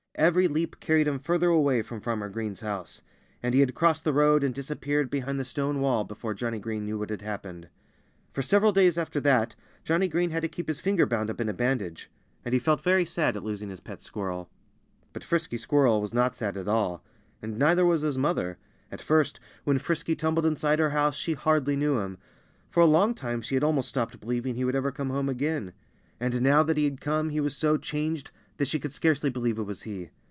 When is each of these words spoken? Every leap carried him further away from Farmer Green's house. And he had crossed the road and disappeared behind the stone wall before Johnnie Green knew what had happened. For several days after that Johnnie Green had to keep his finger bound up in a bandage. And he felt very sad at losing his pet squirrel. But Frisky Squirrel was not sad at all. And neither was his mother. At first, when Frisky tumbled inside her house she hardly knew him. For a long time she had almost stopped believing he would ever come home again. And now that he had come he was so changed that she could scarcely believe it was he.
Every 0.15 0.49
leap 0.49 0.79
carried 0.81 1.07
him 1.07 1.19
further 1.19 1.47
away 1.47 1.81
from 1.81 2.01
Farmer 2.01 2.29
Green's 2.29 2.59
house. 2.59 3.01
And 3.41 3.53
he 3.55 3.61
had 3.61 3.73
crossed 3.73 4.03
the 4.03 4.13
road 4.13 4.43
and 4.43 4.53
disappeared 4.53 5.09
behind 5.09 5.39
the 5.39 5.45
stone 5.45 5.79
wall 5.79 6.03
before 6.03 6.33
Johnnie 6.35 6.59
Green 6.59 6.83
knew 6.85 6.99
what 6.99 7.09
had 7.09 7.21
happened. 7.21 7.69
For 8.33 8.41
several 8.41 8.73
days 8.73 8.97
after 8.99 9.19
that 9.21 9.55
Johnnie 9.85 10.09
Green 10.09 10.29
had 10.29 10.41
to 10.43 10.49
keep 10.49 10.67
his 10.67 10.81
finger 10.81 11.05
bound 11.05 11.31
up 11.31 11.39
in 11.41 11.47
a 11.49 11.53
bandage. 11.53 12.11
And 12.45 12.53
he 12.53 12.59
felt 12.59 12.83
very 12.83 13.05
sad 13.05 13.35
at 13.37 13.43
losing 13.43 13.69
his 13.69 13.79
pet 13.79 14.01
squirrel. 14.01 14.49
But 15.13 15.23
Frisky 15.23 15.57
Squirrel 15.57 16.01
was 16.01 16.13
not 16.13 16.35
sad 16.35 16.55
at 16.57 16.67
all. 16.67 17.03
And 17.41 17.57
neither 17.57 17.85
was 17.85 18.01
his 18.01 18.17
mother. 18.17 18.57
At 18.91 19.01
first, 19.01 19.39
when 19.63 19.79
Frisky 19.79 20.15
tumbled 20.15 20.45
inside 20.45 20.77
her 20.79 20.91
house 20.91 21.15
she 21.15 21.33
hardly 21.33 21.77
knew 21.77 21.97
him. 21.99 22.17
For 22.69 22.81
a 22.81 22.85
long 22.85 23.15
time 23.15 23.41
she 23.41 23.55
had 23.55 23.63
almost 23.63 23.89
stopped 23.89 24.19
believing 24.19 24.53
he 24.55 24.65
would 24.65 24.75
ever 24.75 24.91
come 24.91 25.09
home 25.09 25.29
again. 25.29 25.71
And 26.19 26.41
now 26.41 26.61
that 26.63 26.77
he 26.77 26.83
had 26.83 27.01
come 27.01 27.29
he 27.29 27.39
was 27.39 27.55
so 27.57 27.77
changed 27.77 28.29
that 28.57 28.67
she 28.67 28.77
could 28.77 28.93
scarcely 28.93 29.31
believe 29.31 29.57
it 29.57 29.63
was 29.63 29.83
he. 29.83 30.11